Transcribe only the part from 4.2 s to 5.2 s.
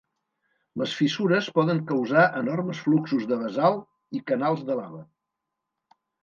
i canals de lava.